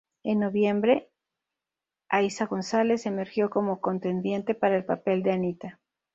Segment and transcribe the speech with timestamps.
[0.23, 1.11] En noviembre,
[2.09, 5.79] Eiza González emergió como contendiente para el papel de Anita.